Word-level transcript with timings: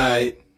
Face 0.00 0.49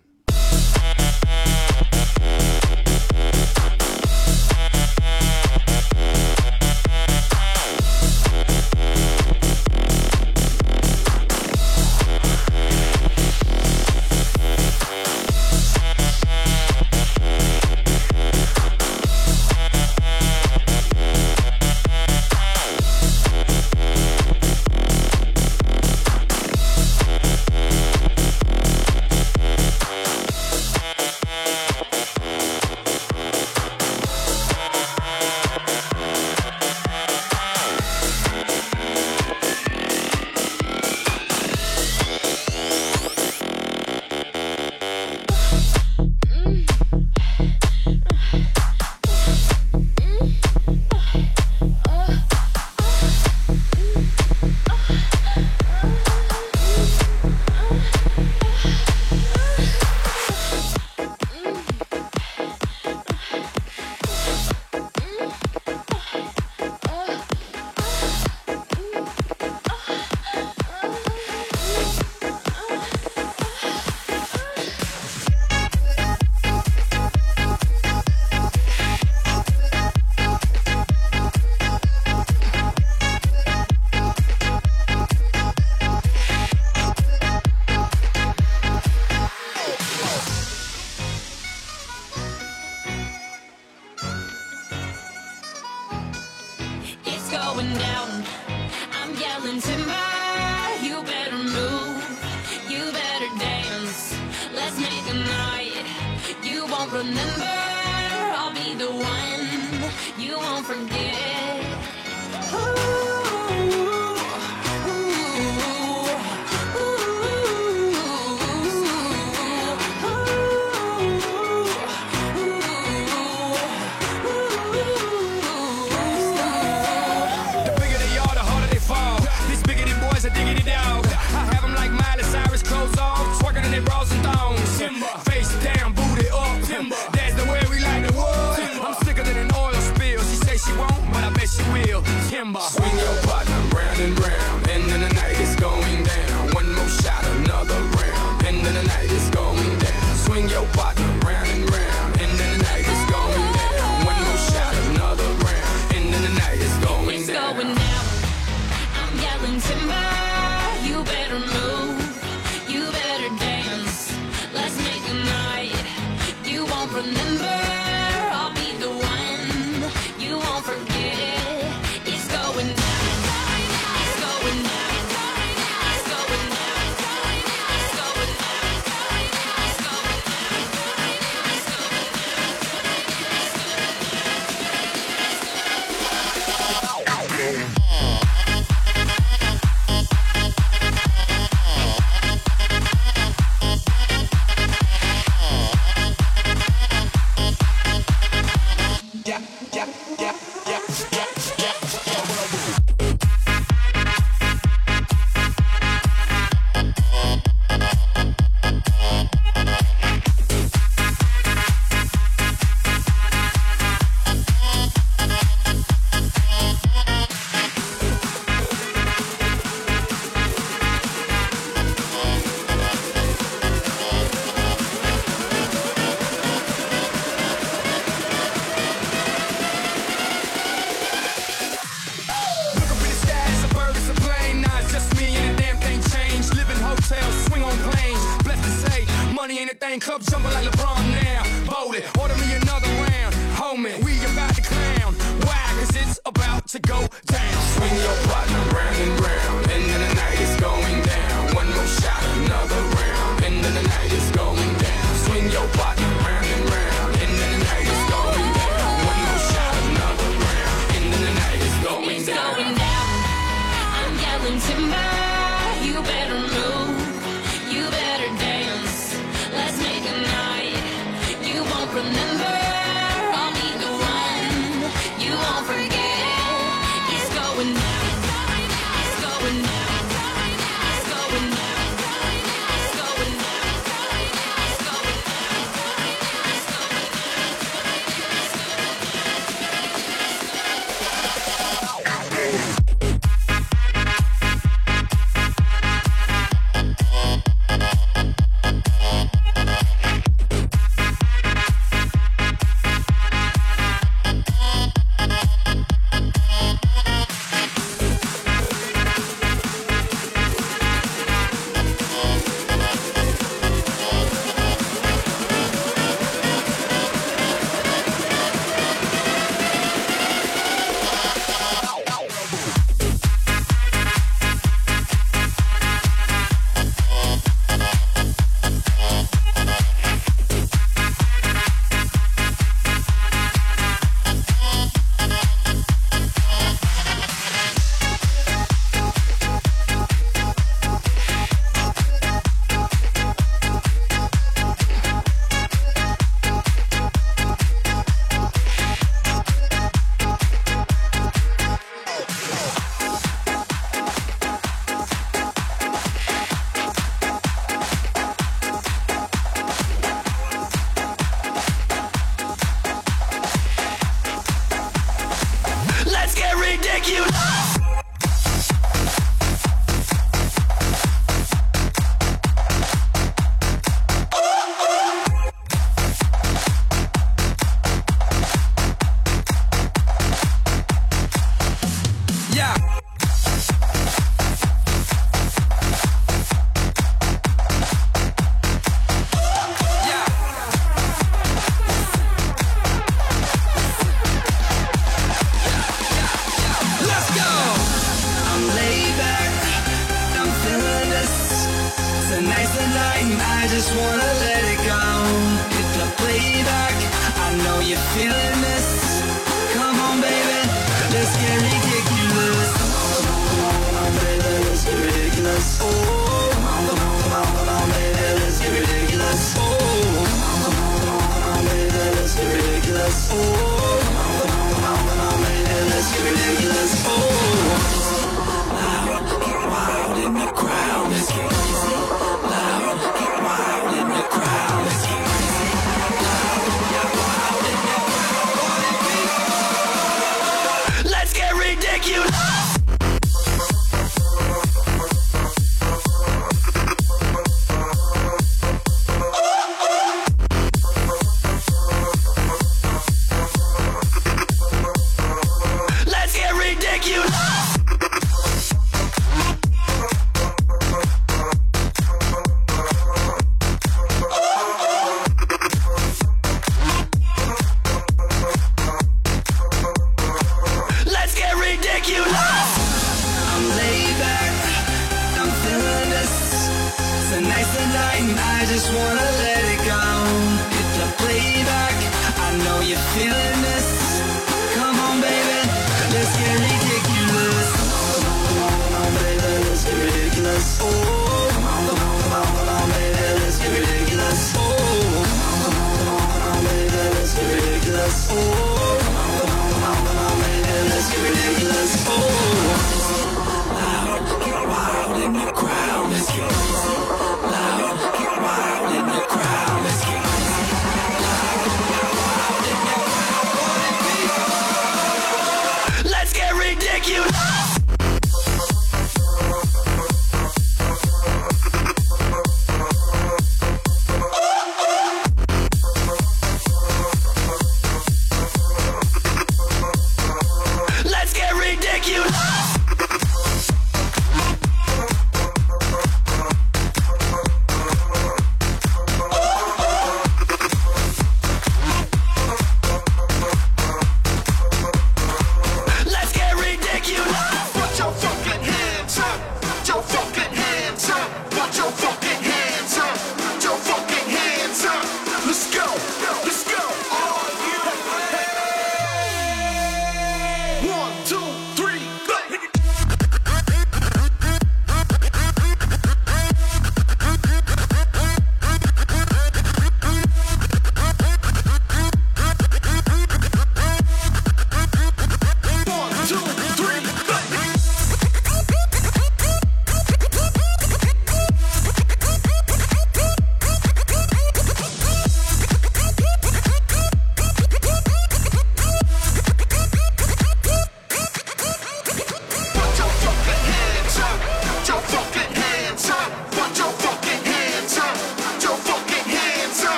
September. 142.42 142.60
Swing 142.60 142.98
your 142.98 143.22
partner 143.22 143.76
round 143.76 144.00
and 144.00 144.18
round. 144.18 144.61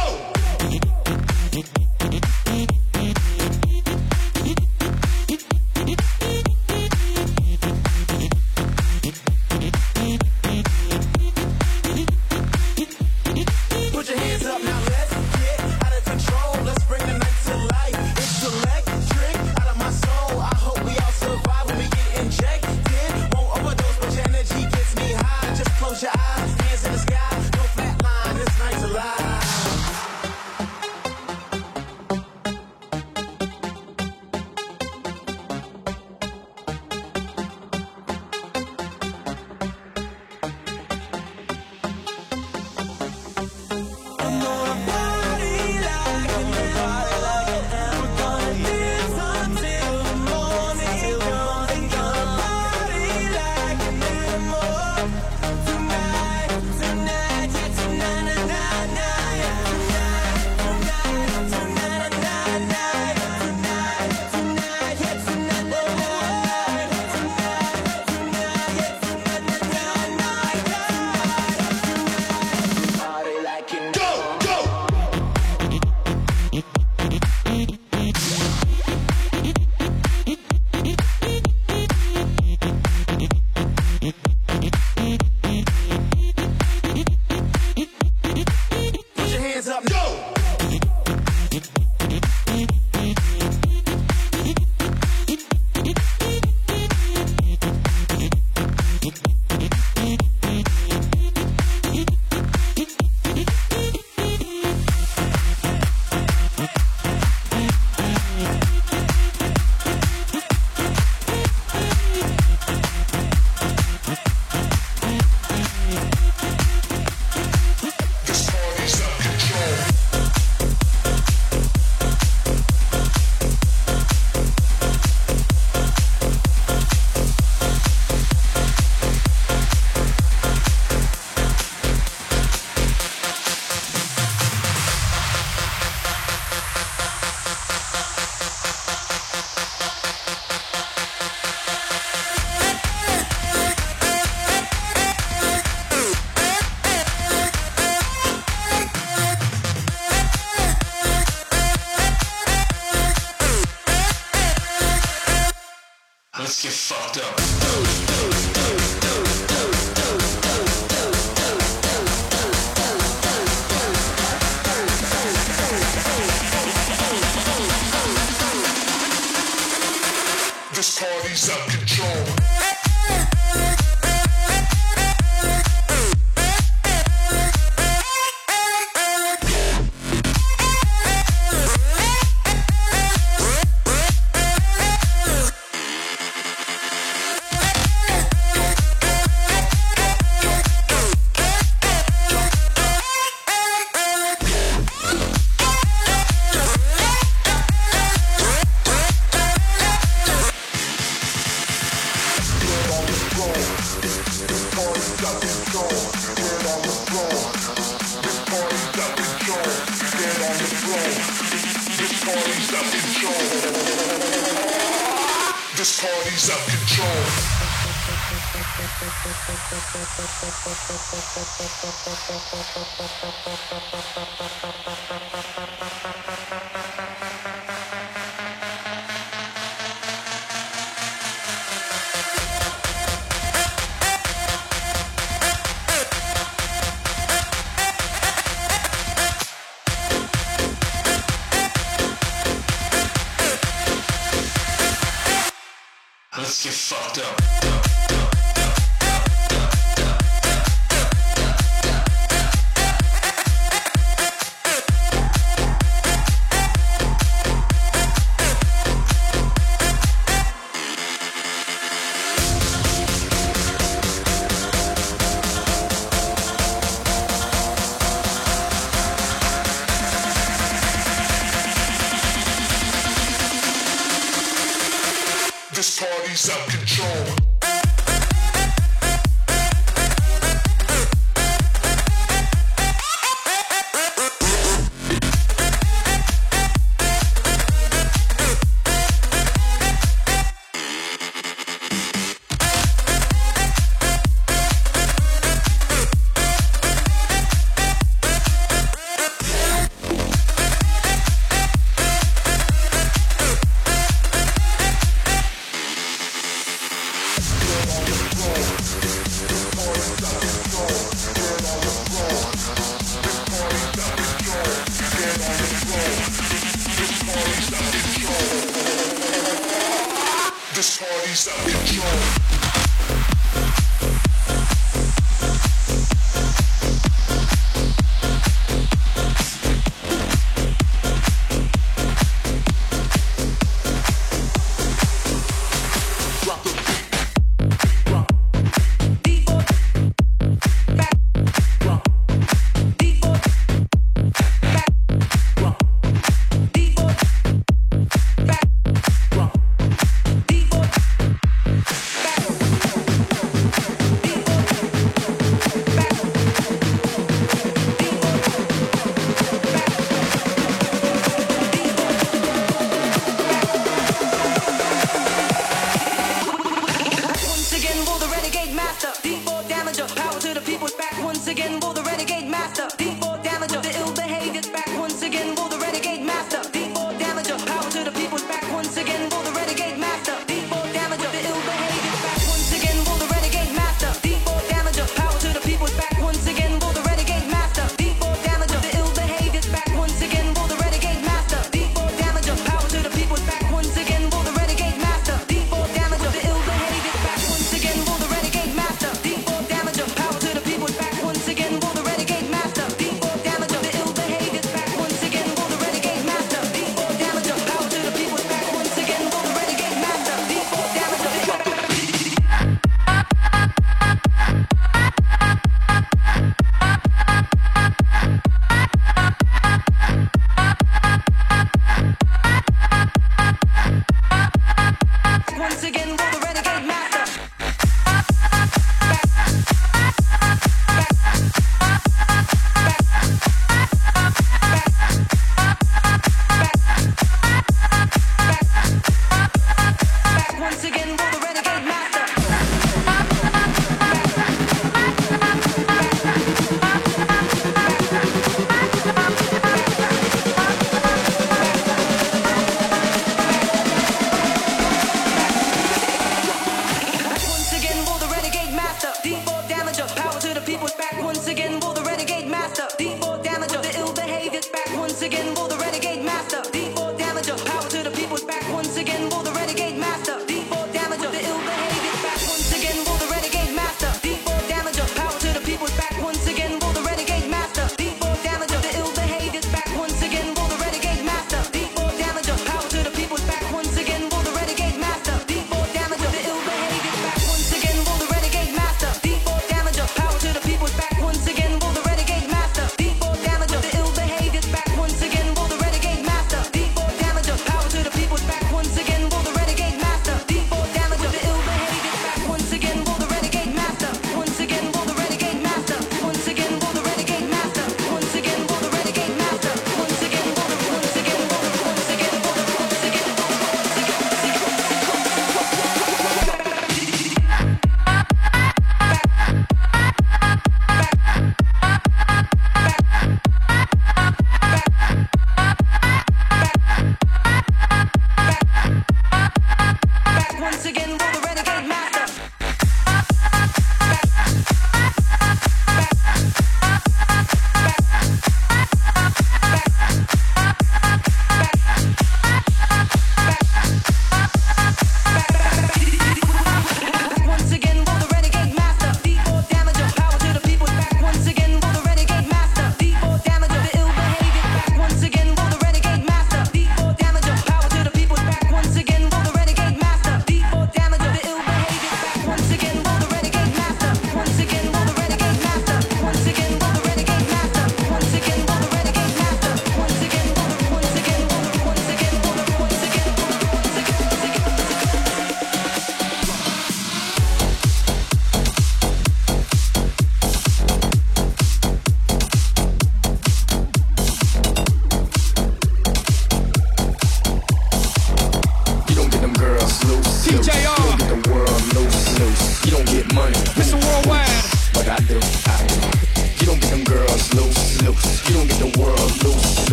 This 0.00 0.39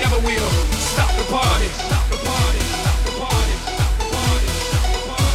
never 0.00 0.18
will. 0.26 0.50
Stop 0.92 1.10
the 1.16 1.24
party. 1.32 1.68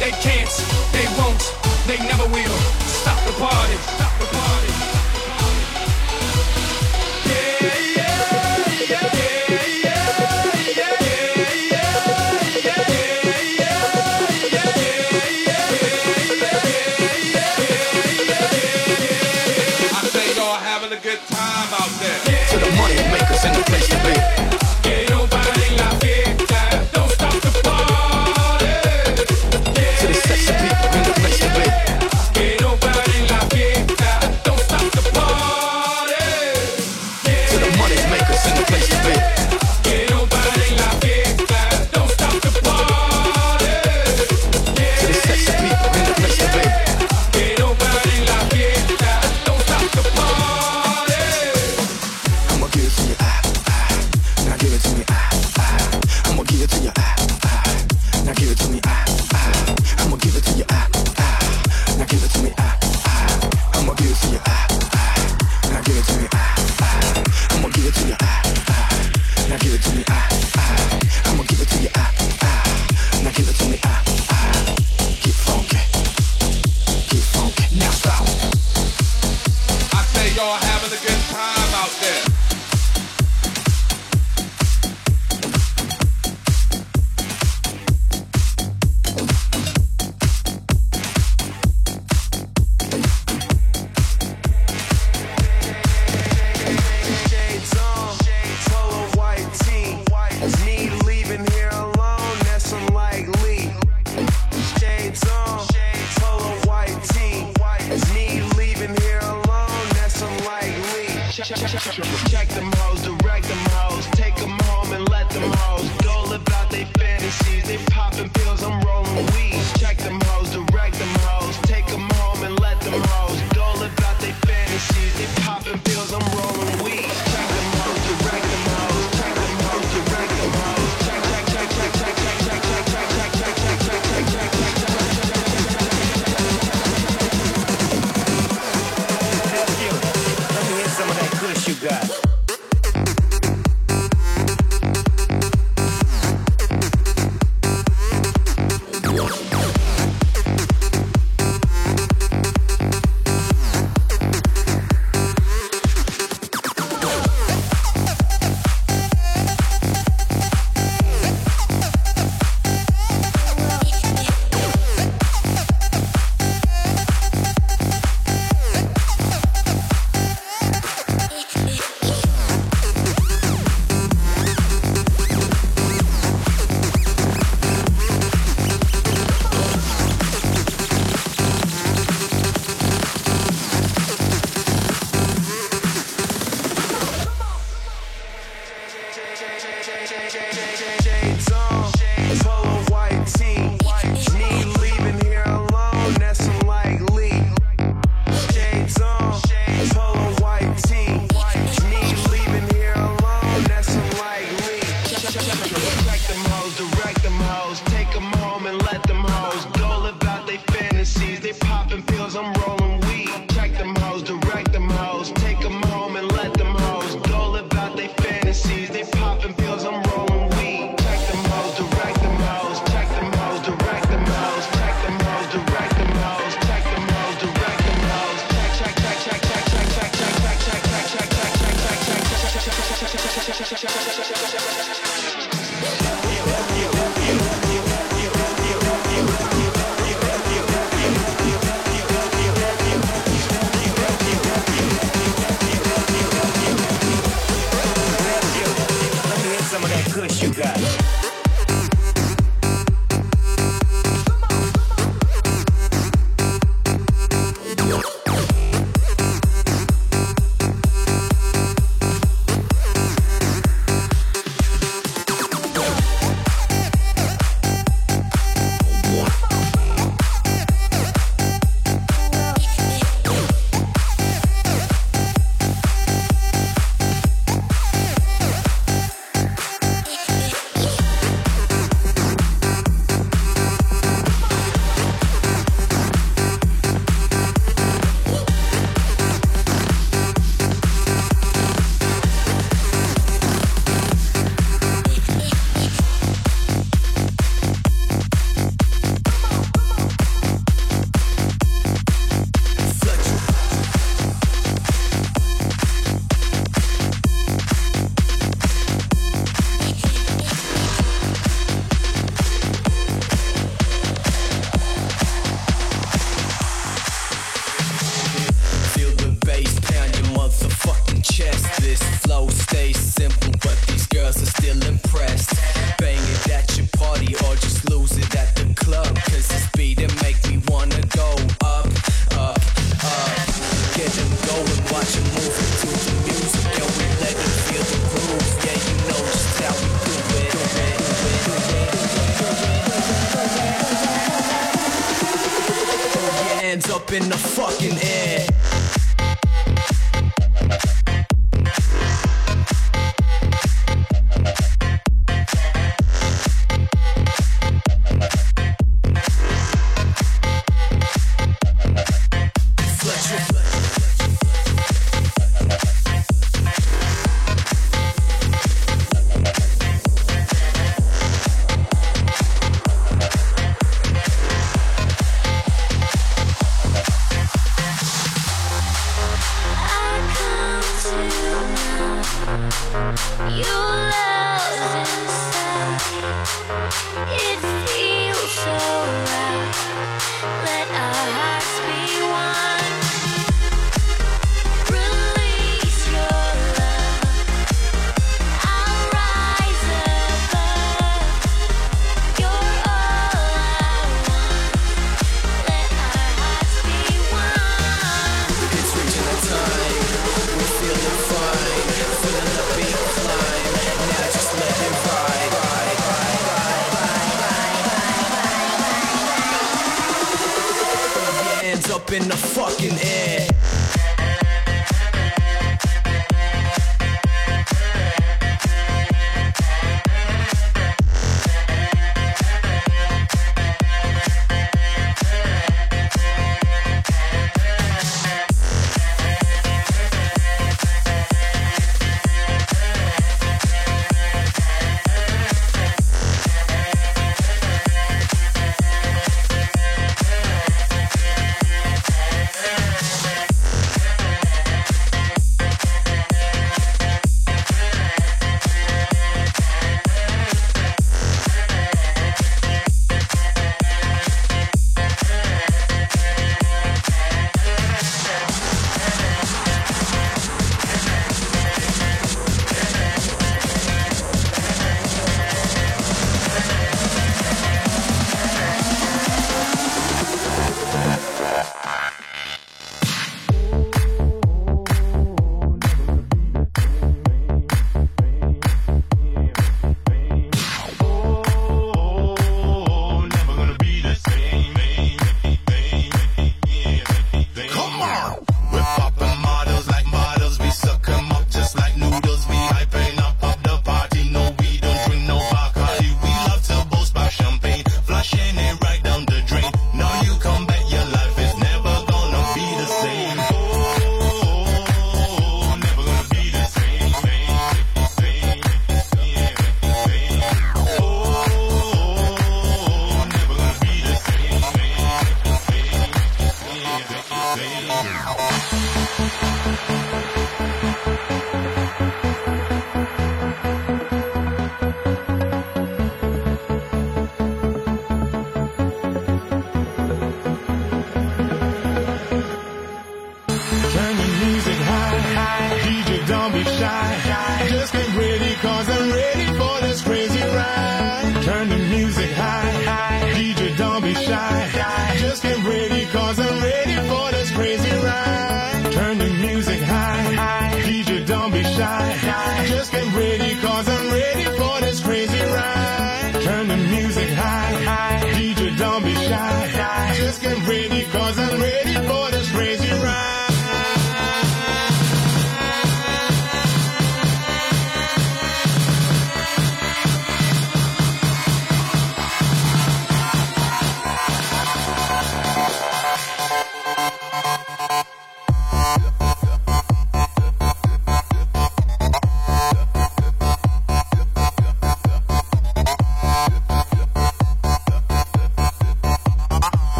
They 0.00 0.12
can't. 0.22 0.50
They 0.92 1.06
won't. 1.18 1.42
They 1.86 1.98
never 1.98 2.26
will. 2.32 2.58
Stop 2.86 3.18
the 3.26 3.32
party. 3.38 3.76
Stop 3.76 4.09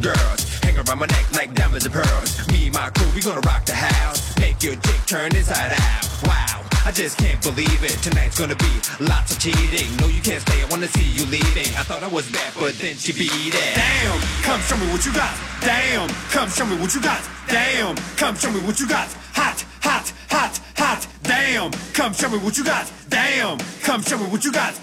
girls. 0.00 0.58
Hang 0.60 0.76
around 0.76 0.98
my 0.98 1.06
neck 1.06 1.26
like 1.32 1.54
diamonds 1.54 1.84
and 1.84 1.94
pearls. 1.94 2.46
Me 2.48 2.66
and 2.66 2.74
my 2.74 2.90
crew, 2.90 3.08
we 3.14 3.20
gonna 3.20 3.40
rock 3.40 3.64
the 3.64 3.74
house. 3.74 4.36
Make 4.38 4.62
your 4.62 4.76
dick 4.76 5.00
turn 5.06 5.34
inside 5.34 5.72
out. 5.72 6.04
Wow, 6.24 6.64
I 6.86 6.90
just 6.92 7.18
can't 7.18 7.40
believe 7.42 7.82
it. 7.82 7.96
Tonight's 8.02 8.38
gonna 8.38 8.56
be 8.56 8.72
lots 9.00 9.32
of 9.32 9.38
cheating. 9.40 9.88
No, 9.98 10.06
you 10.06 10.20
can't 10.20 10.40
stay. 10.42 10.62
I 10.62 10.66
wanna 10.70 10.88
see 10.88 11.04
you 11.04 11.24
leaving. 11.26 11.68
I 11.76 11.82
thought 11.82 12.02
I 12.02 12.08
was 12.08 12.30
bad, 12.30 12.52
but 12.58 12.74
then 12.78 12.96
she 12.96 13.12
beat 13.12 13.54
it. 13.54 13.74
Damn, 13.74 14.20
come 14.42 14.60
show 14.62 14.76
me 14.76 14.86
what 14.92 15.04
you 15.04 15.12
got. 15.12 15.34
Damn, 15.60 16.08
come 16.30 16.48
show 16.48 16.66
me 16.66 16.76
what 16.76 16.94
you 16.94 17.02
got. 17.02 17.22
Damn, 17.48 17.96
come 18.16 18.36
show 18.36 18.50
me 18.50 18.60
what 18.60 18.78
you 18.80 18.88
got. 18.88 19.08
Hot, 19.34 19.64
hot, 19.82 20.12
hot, 20.30 20.60
hot. 20.76 21.06
Damn, 21.22 21.70
come 21.92 22.12
show 22.12 22.28
me 22.28 22.38
what 22.38 22.56
you 22.56 22.64
got. 22.64 22.90
Damn, 23.08 23.58
come 23.82 24.02
show 24.02 24.18
me 24.18 24.26
what 24.26 24.44
you 24.44 24.52
got. 24.52 24.78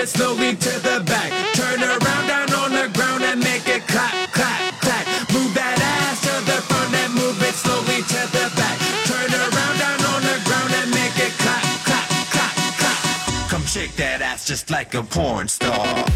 It 0.00 0.08
slowly 0.08 0.56
to 0.56 0.72
the 0.80 1.02
back. 1.04 1.30
Turn 1.54 1.82
around 1.82 2.26
down 2.26 2.52
on 2.54 2.72
the 2.72 2.88
ground 2.96 3.22
and 3.22 3.38
make 3.38 3.68
it 3.68 3.86
clap, 3.86 4.32
clap, 4.32 4.80
clap. 4.80 5.06
Move 5.32 5.52
that 5.54 5.76
ass 5.76 6.20
to 6.22 6.34
the 6.50 6.58
front 6.62 6.94
and 6.94 7.12
move 7.12 7.36
it 7.42 7.54
slowly 7.54 8.00
to 8.14 8.20
the 8.32 8.46
back. 8.56 8.78
Turn 9.04 9.28
around 9.28 9.76
down 9.78 10.00
on 10.12 10.22
the 10.22 10.38
ground 10.48 10.72
and 10.80 10.90
make 10.90 11.16
it 11.18 11.32
clap, 11.42 11.64
clap, 11.84 12.08
clap, 12.32 12.54
clap. 12.80 13.50
Come 13.50 13.64
shake 13.66 13.94
that 13.96 14.22
ass 14.22 14.46
just 14.46 14.70
like 14.70 14.94
a 14.94 15.02
porn 15.02 15.48
star. 15.48 16.06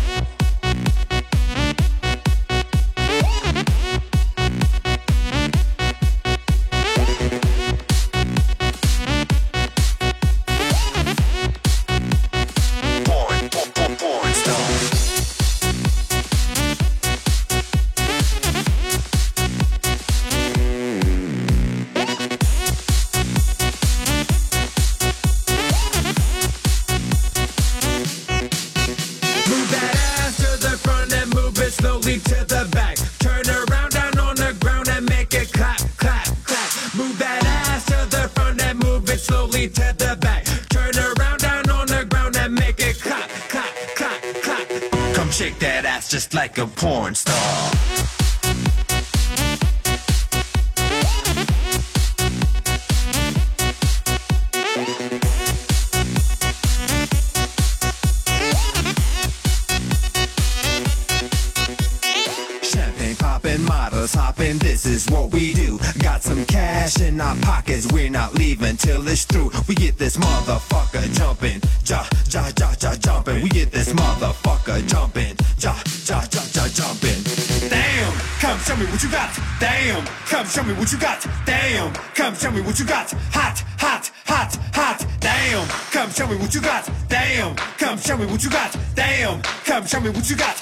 What 82.64 82.78
you 82.78 82.84
got. 82.84 83.10
Hot, 83.32 83.62
hot, 83.78 84.10
hot, 84.26 84.56
hot. 84.72 85.06
Damn, 85.20 85.68
come 85.92 86.10
show 86.10 86.26
me 86.26 86.36
what 86.36 86.54
you 86.54 86.60
got. 86.60 86.88
Damn, 87.08 87.54
come 87.54 87.98
show 87.98 88.16
me 88.16 88.26
what 88.26 88.42
you 88.42 88.50
got. 88.50 88.76
Damn, 88.94 89.42
come 89.42 89.86
show 89.86 90.00
me 90.00 90.10
what 90.10 90.28
you 90.28 90.36
got. 90.36 90.53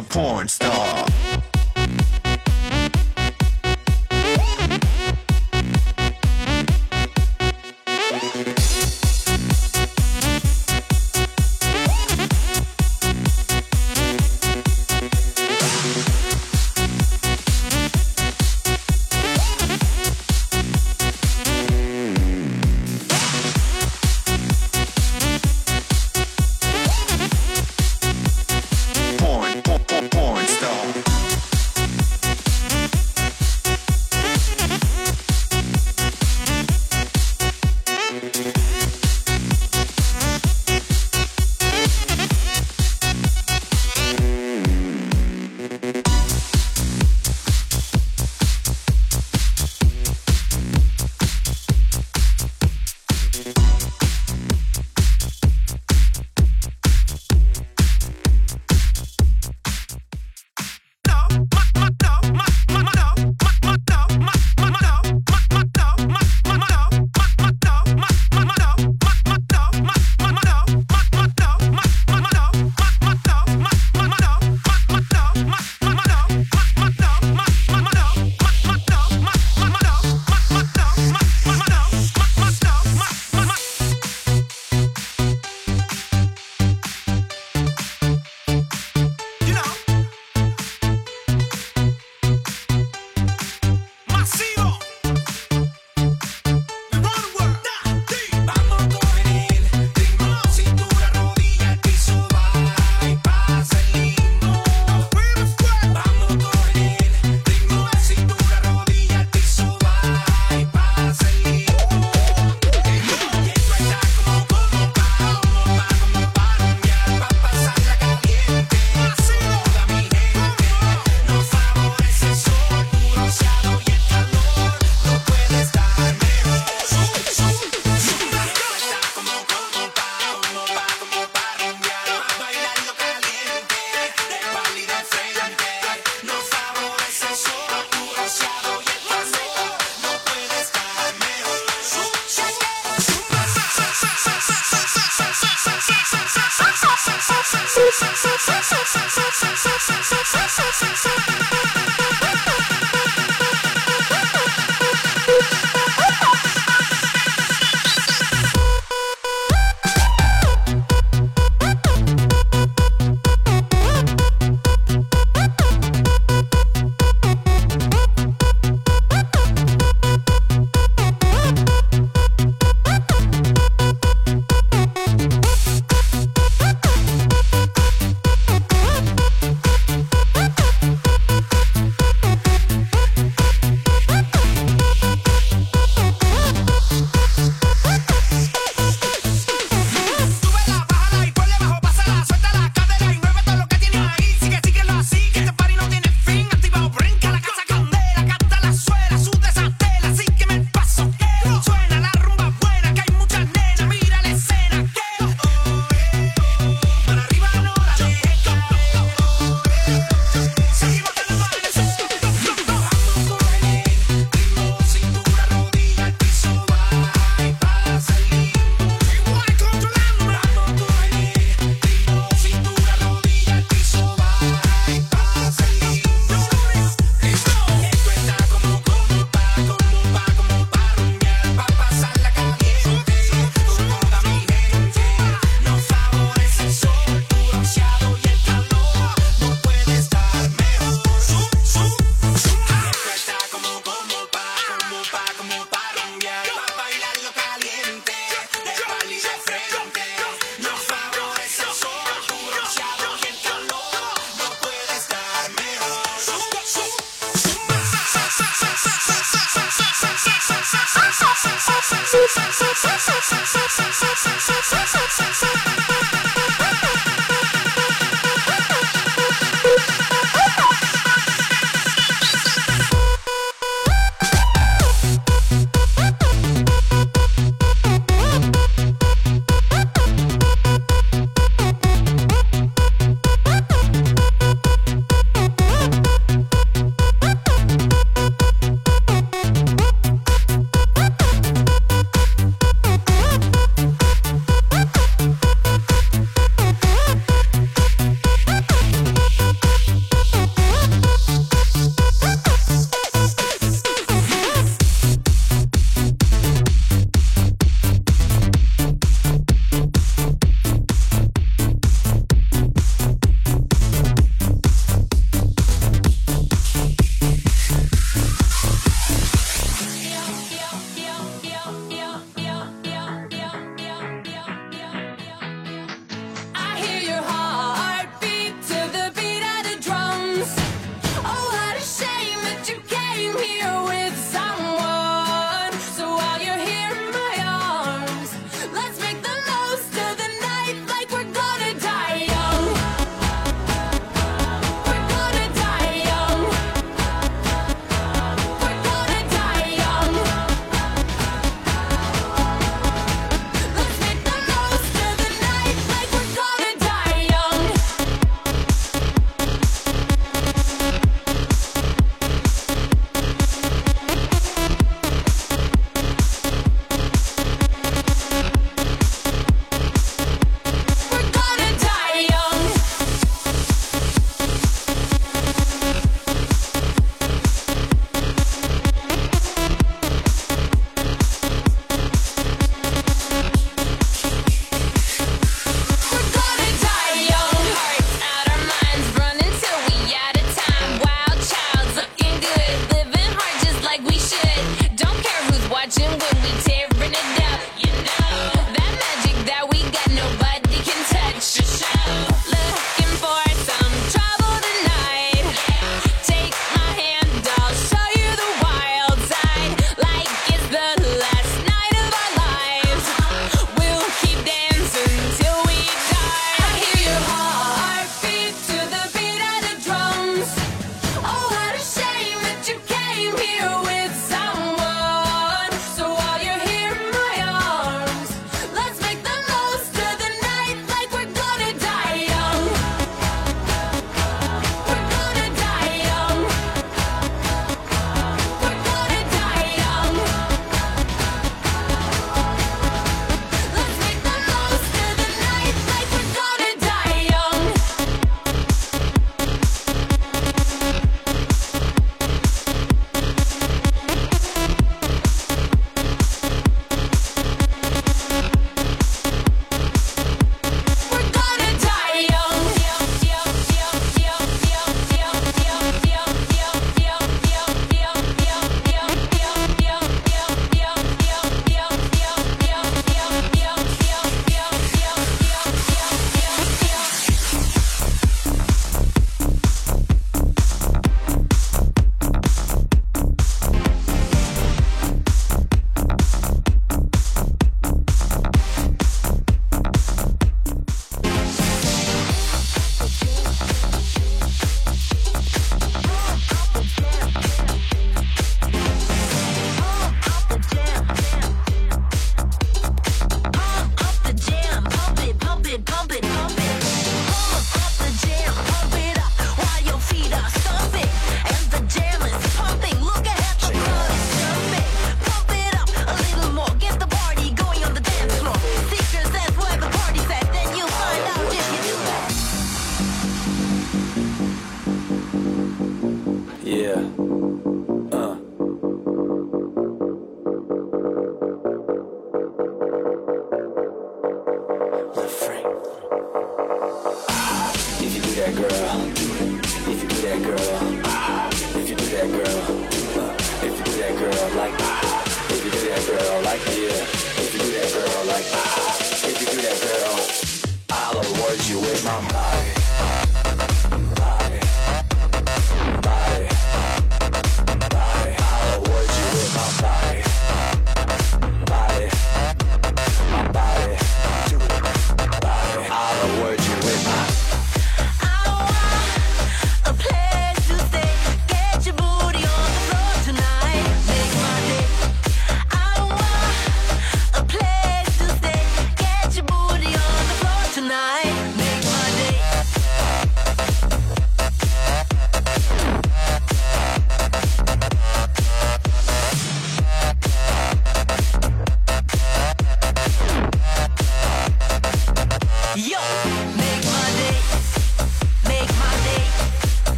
Porn 0.00 0.48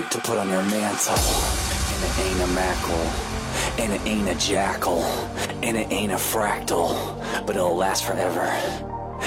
to 0.00 0.18
put 0.20 0.38
on 0.38 0.48
your 0.48 0.62
mantle. 0.62 1.14
And 1.92 2.04
it 2.04 2.18
ain't 2.24 2.40
a 2.40 2.46
mackerel. 2.54 3.12
And 3.78 3.92
it 3.92 4.00
ain't 4.06 4.28
a 4.28 4.34
jackal. 4.36 5.02
And 5.62 5.76
it 5.76 5.92
ain't 5.92 6.12
a 6.12 6.16
fractal. 6.16 6.88
But 7.46 7.56
it'll 7.56 7.76
last 7.76 8.04
forever. 8.04 8.40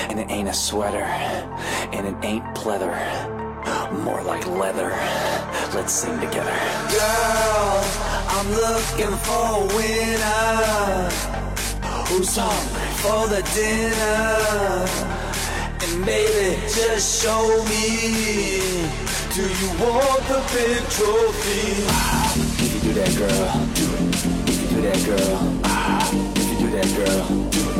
And 0.09 0.19
it 0.19 0.31
ain't 0.31 0.49
a 0.49 0.53
sweater. 0.53 1.03
And 1.93 2.07
it 2.07 2.15
ain't 2.25 2.43
pleather. 2.55 2.95
More 4.03 4.23
like 4.23 4.47
leather. 4.47 4.89
Let's 5.75 5.93
sing 5.93 6.19
together. 6.19 6.57
Girl, 6.89 7.83
I'm 8.35 8.49
looking 8.49 9.15
for 9.25 9.45
a 9.61 9.67
winner 9.77 11.09
who's 12.07 12.35
hungry 12.35 12.89
for 13.03 13.27
the 13.27 13.41
dinner. 13.53 14.87
And 15.83 16.05
baby, 16.05 16.59
just 16.73 17.21
show 17.21 17.63
me. 17.65 19.14
Do 19.35 19.41
you 19.41 19.67
want 19.83 20.23
the 20.29 20.39
big 20.53 20.81
trophy? 20.91 21.83
If 22.63 22.73
you 22.73 22.79
do 22.79 22.93
that, 22.93 23.11
girl, 23.17 23.67
do 23.75 23.83
it. 23.83 24.15
If 24.47 24.61
you 24.61 24.67
do 24.69 24.81
that, 24.87 24.99
girl, 25.03 25.59
if 26.37 26.47
you 26.51 26.57
do 26.57 26.71
that, 26.71 26.87
girl, 26.95 27.19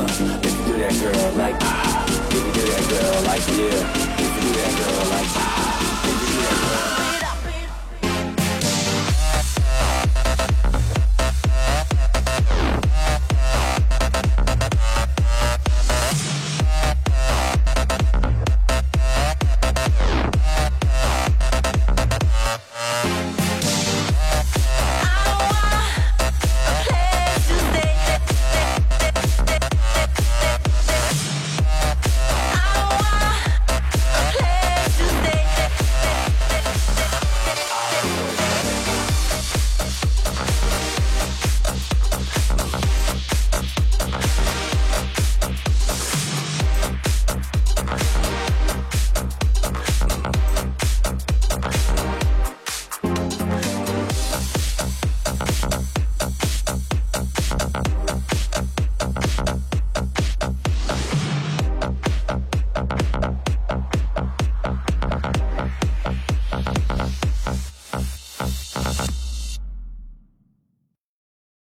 uh, 0.02 0.40
if 0.44 0.52
you 0.52 0.66
do 0.66 0.78
that, 0.80 0.94
girl, 1.00 1.32
like, 1.38 1.56
if 1.56 2.34
you 2.34 2.52
do 2.52 2.60
that, 2.60 2.84
girl, 2.90 3.24
like, 3.24 3.48
yeah. 3.48 3.88
If 4.20 4.32
you 4.36 4.42
do 4.42 4.56
that, 4.60 4.72
girl, 4.80 5.10
like. 5.12 5.45